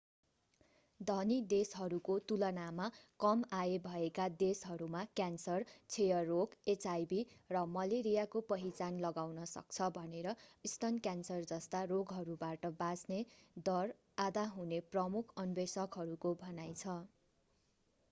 [0.99, 2.85] धनी देशहरूको तुलनामा
[3.19, 7.19] कम आय भएका देशहरूमा क्यान्सर क्षयरोग एचआईभी
[7.49, 10.33] र मलेरियाको पहिचान लगाउन सक्छ भनेर
[10.67, 13.19] स्तन क्यान्सर जस्ता रोगहरूबाट बाँच्ने
[13.65, 13.93] दर
[14.25, 16.97] आधा हुने प्रमुख अन्वेषकहरूको भनाइ छ